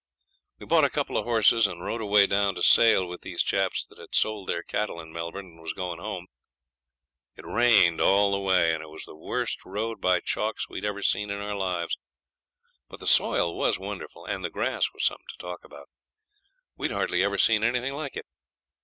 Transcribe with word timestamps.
We 0.59 0.65
bought 0.65 0.83
a 0.83 0.89
couple 0.89 1.15
of 1.15 1.25
horses, 1.25 1.67
and 1.67 1.83
rode 1.85 2.01
away 2.01 2.25
down 2.25 2.55
to 2.55 2.63
Sale 2.63 3.07
with 3.07 3.21
these 3.21 3.43
chaps 3.43 3.85
that 3.85 3.99
had 3.99 4.15
sold 4.15 4.49
their 4.49 4.63
cattle 4.63 4.99
in 4.99 5.13
Melbourne 5.13 5.45
and 5.45 5.59
was 5.61 5.73
going 5.73 5.99
home. 5.99 6.25
It 7.35 7.45
rained 7.45 8.01
all 8.01 8.31
the 8.31 8.39
way, 8.39 8.73
and 8.73 8.81
it 8.81 8.89
was 8.89 9.03
the 9.03 9.15
worst 9.15 9.63
road 9.63 10.01
by 10.01 10.19
chalks 10.19 10.67
we'd 10.67 10.85
ever 10.85 11.03
seen 11.03 11.29
in 11.29 11.37
our 11.39 11.53
lives; 11.55 11.99
but 12.89 12.99
the 12.99 13.05
soil 13.05 13.55
was 13.55 13.77
wonderful, 13.77 14.25
and 14.25 14.43
the 14.43 14.49
grass 14.49 14.87
was 14.91 15.05
something 15.05 15.27
to 15.29 15.37
talk 15.37 15.63
about; 15.63 15.87
we'd 16.75 16.89
hardly 16.89 17.23
ever 17.23 17.37
seen 17.37 17.63
anything 17.63 17.93
like 17.93 18.15
it. 18.17 18.25